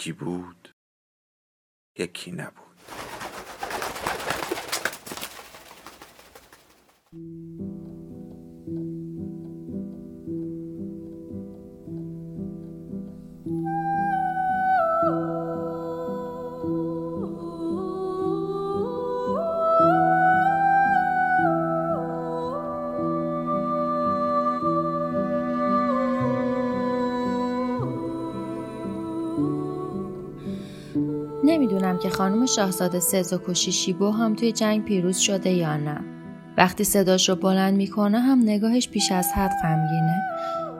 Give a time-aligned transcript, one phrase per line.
[0.00, 0.74] یکی بود
[1.98, 2.76] یکی نبود.
[32.02, 36.00] که خانم شاهزاده سزوکو شیشیبو هم توی جنگ پیروز شده یا نه.
[36.56, 40.22] وقتی صداش رو بلند می‌کنه هم نگاهش بیش از حد غمگینه.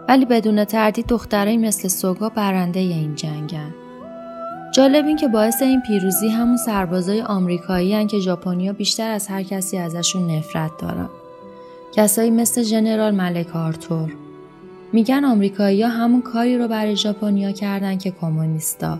[0.08, 3.74] ولی بدون تردید دخترایی مثل سوگا برنده این جنگن.
[4.74, 9.42] جالب این که باعث این پیروزی همون سربازای آمریکایی هن که ژاپنیا بیشتر از هر
[9.42, 11.08] کسی ازشون نفرت دارن.
[11.92, 14.12] کسایی مثل ژنرال ملک آرتور.
[14.92, 18.98] میگن آمریکایی‌ها همون کاری رو برای ژاپنیا کردن که کمونیستا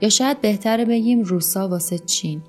[0.00, 2.42] یا شاید بهتره بگیم روسا واسه چین.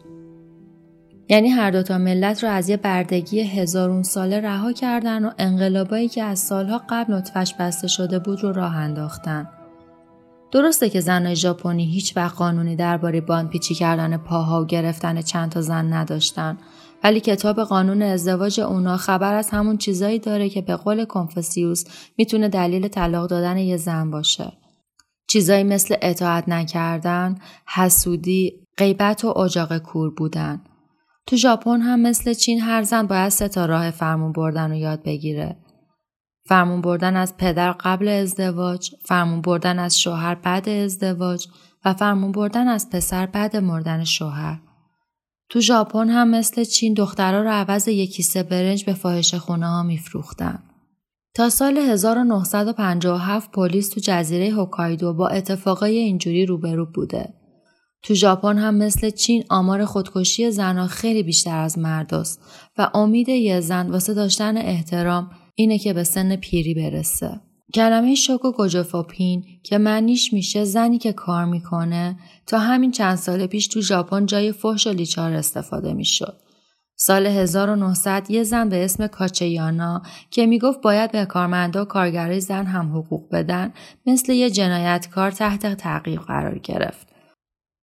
[1.29, 6.23] یعنی هر دوتا ملت رو از یه بردگی هزارون ساله رها کردن و انقلابایی که
[6.23, 9.49] از سالها قبل نطفش بسته شده بود رو راه انداختن.
[10.51, 15.61] درسته که زنای ژاپنی هیچ وقت قانونی درباره پیچی کردن پاها و گرفتن چند تا
[15.61, 16.57] زن نداشتن
[17.03, 21.83] ولی کتاب قانون ازدواج اونا خبر از همون چیزایی داره که به قول کنفسیوس
[22.17, 24.51] می‌تونه دلیل طلاق دادن یه زن باشه.
[25.31, 27.35] چیزایی مثل اطاعت نکردن،
[27.67, 30.61] حسودی، غیبت و اجاق کور بودن.
[31.27, 35.03] تو ژاپن هم مثل چین هر زن باید سه تا راه فرمون بردن رو یاد
[35.03, 35.57] بگیره.
[36.45, 41.47] فرمون بردن از پدر قبل ازدواج، فرمون بردن از شوهر بعد ازدواج
[41.85, 44.61] و فرمون بردن از پسر بعد مردن شوهر.
[45.49, 49.83] تو ژاپن هم مثل چین دخترها رو عوض یک کیسه برنج به فاحشه خونه ها
[49.83, 50.63] میفروختن.
[51.33, 57.33] تا سال 1957 پلیس تو جزیره هوکایدو با اتفاقای اینجوری روبرو بوده.
[58.03, 62.41] تو ژاپن هم مثل چین آمار خودکشی زنها خیلی بیشتر از مرداست
[62.77, 67.41] و امید یه زن واسه داشتن احترام اینه که به سن پیری برسه.
[67.73, 73.67] کلمه شوکو گوجوفوپین که معنیش میشه زنی که کار می‌کنه تا همین چند سال پیش
[73.67, 76.37] تو ژاپن جای فحش و لیچار استفاده می‌شد.
[77.03, 80.01] سال 1900 یه زن به اسم کاچیانا
[80.31, 83.73] که می‌گفت باید به کارمندا و کارگرای زن هم حقوق بدن
[84.05, 87.07] مثل یه جنایتکار تحت تعقیب قرار گرفت.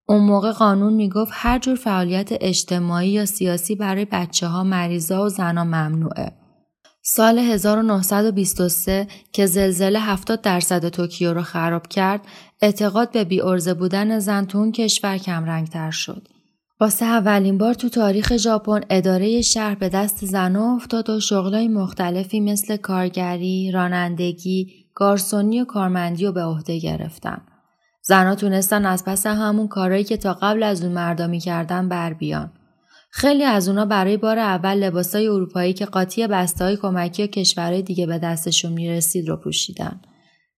[0.08, 5.28] اون موقع قانون می‌گفت هر جور فعالیت اجتماعی یا سیاسی برای بچه ها مریضا و
[5.28, 6.32] زنها ممنوعه.
[7.02, 12.20] سال 1923 که زلزله 70 درصد توکیو رو خراب کرد،
[12.60, 16.28] اعتقاد به بیارزه بودن زن تو اون کشور کمرنگتر شد.
[16.80, 22.40] واسه اولین بار تو تاریخ ژاپن اداره شهر به دست زنها افتاد و شغلای مختلفی
[22.40, 27.40] مثل کارگری، رانندگی، گارسونی و کارمندی رو به عهده گرفتن.
[28.02, 32.52] زنها تونستن از پس همون کارهایی که تا قبل از اون مردا می‌کردن بر بیان.
[33.10, 38.06] خیلی از اونا برای بار اول لباسای اروپایی که قاطی بسته‌های کمکی و کشورهای دیگه
[38.06, 40.00] به دستشون می‌رسید رو پوشیدن.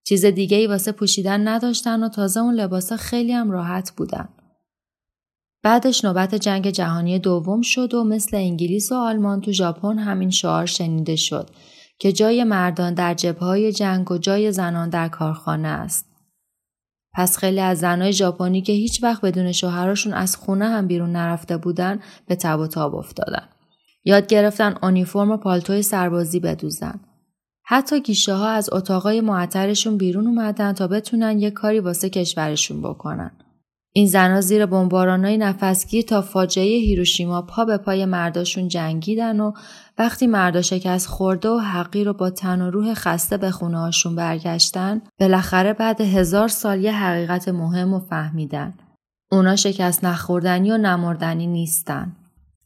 [0.05, 4.29] چیز دیگه ای واسه پوشیدن نداشتن و تازه اون لباسا خیلی هم راحت بودن.
[5.63, 10.67] بعدش نوبت جنگ جهانی دوم شد و مثل انگلیس و آلمان تو ژاپن همین شعار
[10.67, 11.51] شنیده شد
[11.99, 16.07] که جای مردان در جبههای جنگ و جای زنان در کارخانه است.
[17.15, 21.57] پس خیلی از زنای ژاپنی که هیچ وقت بدون شوهرشون از خونه هم بیرون نرفته
[21.57, 23.49] بودن به تب و تاب افتادن.
[24.05, 27.01] یاد گرفتن آنیفرم و پالتوی سربازی بدوزن.
[27.65, 33.31] حتی گیشه ها از اتاقای معطرشون بیرون اومدن تا بتونن یه کاری واسه کشورشون بکنن.
[33.93, 39.53] این زنها زیر بمبارانای نفسگیر تا فاجعه هیروشیما پا به پای مرداشون جنگیدن و
[39.99, 45.03] وقتی مردا شکست خورده و حقی رو با تن و روح خسته به خونه برگشتن
[45.21, 48.75] بالاخره بعد هزار سال یه حقیقت مهم و فهمیدن.
[49.33, 52.17] اونا شکست نخوردنی و نمردنی نیستن.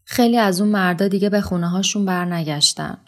[0.04, 2.98] خیلی از اون مردا دیگه به خونه هاشون برنگشتن.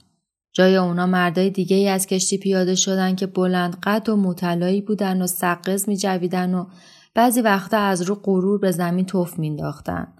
[0.52, 5.22] جای اونا مردای دیگه ای از کشتی پیاده شدن که بلند قد و مطلعی بودن
[5.22, 6.66] و سقز می جویدن و
[7.16, 10.12] بعضی وقتا از رو غرور به زمین توف مینداختن.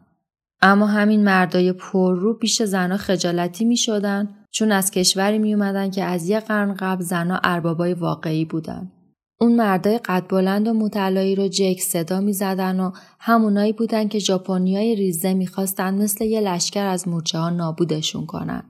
[0.63, 5.91] اما همین مردای پر رو پیش زنها خجالتی می شدن چون از کشوری می اومدن
[5.91, 8.93] که از یه قرن قبل زنا اربابای واقعی بودن.
[9.41, 12.91] اون مردای قد بلند و مطلعی رو جک صدا می زدن و
[13.21, 18.63] همونایی بودن که ژاپنیای ریزه می‌خواستن مثل یه لشکر از مورچه ها نابودشون کنن.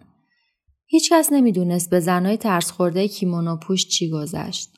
[0.87, 4.76] هیچکس نمی‌دونست به زنای ترس خورده کیمونو پوش چی گذشت.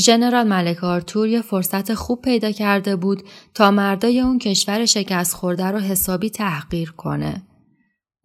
[0.00, 3.22] ژنرال ملک آرتور یه فرصت خوب پیدا کرده بود
[3.54, 7.42] تا مردای اون کشور شکست خورده رو حسابی تحقیر کنه.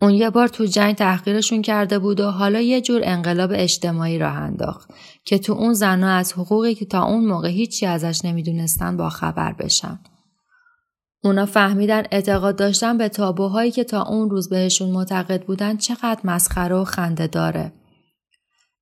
[0.01, 4.33] اون یه بار تو جنگ تحقیرشون کرده بود و حالا یه جور انقلاب اجتماعی راه
[4.33, 4.89] انداخت
[5.23, 9.53] که تو اون زنها از حقوقی که تا اون موقع هیچی ازش نمی‌دونستن با خبر
[9.53, 9.99] بشن.
[11.23, 16.75] اونا فهمیدن اعتقاد داشتن به تابوهایی که تا اون روز بهشون معتقد بودن چقدر مسخره
[16.75, 17.73] و خنده داره.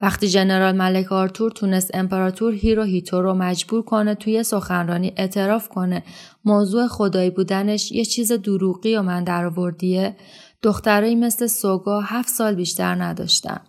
[0.04, 6.04] وقتی جنرال مک آرتور تونست امپراتور هیرو هیتو رو مجبور کنه توی سخنرانی اعتراف کنه
[6.46, 10.16] موضوع خدایی بودنش یه چیز دروغی و من درآوردیه
[10.62, 13.62] دخترایی مثل سوگا هفت سال بیشتر نداشتن.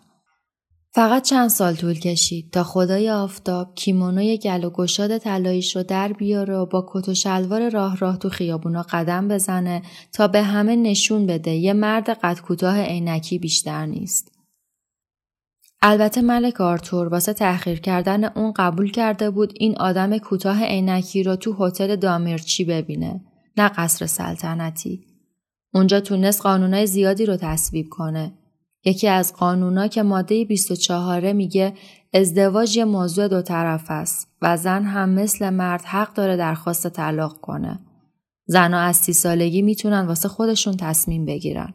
[0.94, 6.12] فقط چند سال طول کشید تا خدای آفتاب کیمونوی گل و گشاد طلاییش رو در
[6.12, 9.82] بیاره و با کت و شلوار راه راه تو خیابونا قدم بزنه
[10.12, 14.33] تا به همه نشون بده یه مرد قد کوتاه عینکی بیشتر نیست.
[15.86, 21.36] البته ملک آرتور واسه تأخیر کردن اون قبول کرده بود این آدم کوتاه عینکی رو
[21.36, 23.20] تو هتل دامیرچی ببینه
[23.56, 25.04] نه قصر سلطنتی.
[25.74, 28.32] اونجا تونست قانونای زیادی رو تصویب کنه.
[28.84, 31.72] یکی از قانونا که ماده 24 میگه
[32.14, 37.40] ازدواج یه موضوع دو طرف است و زن هم مثل مرد حق داره درخواست طلاق
[37.40, 37.78] کنه.
[38.46, 41.74] زنها از سی سالگی می‌تونن واسه خودشون تصمیم بگیرن.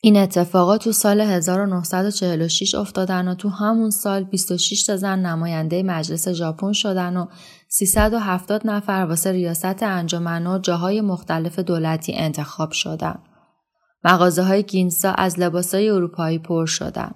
[0.00, 6.28] این اتفاقات تو سال 1946 افتادن و تو همون سال 26 تا زن نماینده مجلس
[6.28, 7.26] ژاپن شدن و
[7.68, 13.18] 370 نفر واسه ریاست انجمن و جاهای مختلف دولتی انتخاب شدن.
[14.04, 17.14] مغازه های گینسا از لباس های اروپایی پر شدن.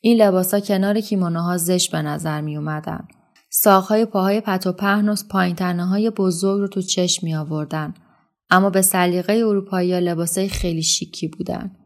[0.00, 3.08] این لباس ها کنار کیمونوها زشت به نظر می اومدن.
[3.50, 7.94] ساقهای پاهای پت و پهن و پایین های بزرگ رو تو چشم می آوردن.
[8.50, 11.79] اما به سلیقه اروپایی ها لباس خیلی شیکی بودن.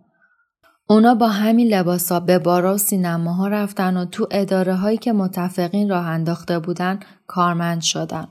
[0.88, 5.90] اونا با همین لباسا به بارا و سینماها رفتن و تو اداره هایی که متفقین
[5.90, 8.28] راه انداخته بودن کارمند شدن.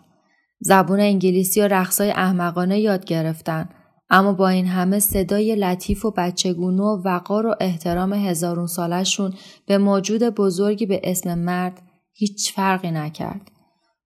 [0.60, 3.70] زبون انگلیسی و رقصای احمقانه یاد گرفتن
[4.10, 9.34] اما با این همه صدای لطیف و بچگونو و وقار و احترام هزارون سالشون
[9.66, 11.82] به موجود بزرگی به اسم مرد
[12.14, 13.52] هیچ فرقی نکرد.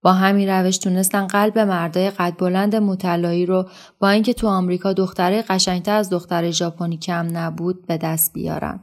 [0.02, 3.66] با همین روش تونستن قلب مردای قد بلند مطلعی رو
[4.00, 8.80] با اینکه تو آمریکا دختره قشنگتر از دختر ژاپنی کم نبود به دست بیارن.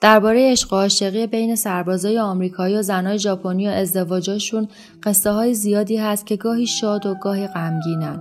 [0.00, 4.68] درباره عشق و عاشقی بین سربازای آمریکایی و زنای ژاپنی و ازدواجاشون
[5.02, 8.20] قصه های زیادی هست که گاهی شاد و گاهی غمگینن.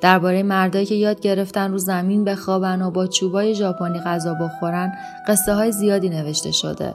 [0.00, 4.92] درباره مردایی که یاد گرفتن رو زمین بخوابن و با چوبای ژاپنی غذا بخورن
[5.28, 6.94] قصه های زیادی نوشته شده.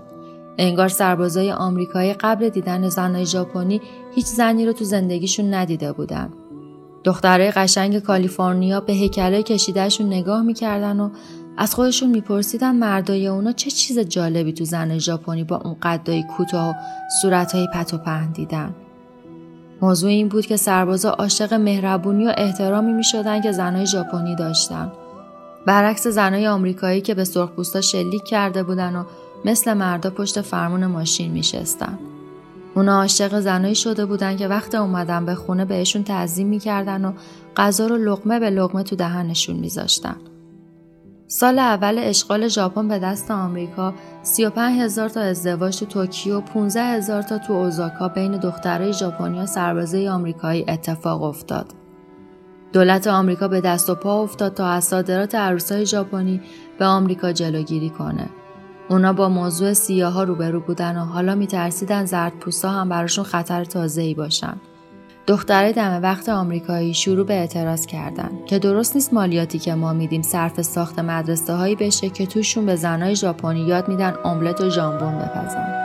[0.57, 3.81] انگار سربازای آمریکایی قبل دیدن زنای ژاپنی
[4.15, 6.29] هیچ زنی رو تو زندگیشون ندیده بودن.
[7.03, 11.09] دخترای قشنگ کالیفرنیا به هیکلای کشیدهشون نگاه می‌کردن و
[11.57, 16.69] از خودشون میپرسیدن مردای اونا چه چیز جالبی تو زن ژاپنی با اون قدای کوتاه
[16.69, 16.73] و
[17.21, 18.75] صورتهای پت و پهن دیدن.
[19.81, 24.91] موضوع این بود که سربازا عاشق مهربونی و احترامی می‌شدن که زنای ژاپنی داشتن.
[25.65, 29.03] برعکس زنای آمریکایی که به سرخپوستا شلیک کرده بودن و
[29.45, 31.99] مثل مردا پشت فرمون ماشین میشستن.
[32.75, 37.13] اونا عاشق زنایی شده بودن که وقت اومدن به خونه بهشون تعظیم می‌کردن و
[37.57, 40.15] غذا رو لقمه به لقمه تو دهنشون میذاشتن.
[41.27, 47.21] سال اول اشغال ژاپن به دست آمریکا 35 هزار تا ازدواج تو توکیو 15 هزار
[47.21, 51.65] تا تو اوزاکا بین دخترای ژاپنی و سربازای آمریکایی اتفاق افتاد.
[52.73, 56.41] دولت آمریکا به دست و پا افتاد تا از صادرات عروسای ژاپنی
[56.79, 58.29] به آمریکا جلوگیری کنه.
[58.89, 64.13] اونا با موضوع سیاها روبرو بودن و حالا میترسیدن زرد پوستا هم براشون خطر تازه‌ای
[64.13, 64.57] باشن.
[65.27, 70.21] دختره دم وقت آمریکایی شروع به اعتراض کردن که درست نیست مالیاتی که ما میدیم
[70.21, 75.19] صرف ساخت مدرسه هایی بشه که توشون به زنای ژاپنی یاد میدن املت و ژامبون
[75.19, 75.84] بپزن.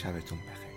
[0.00, 0.69] sabes un peje.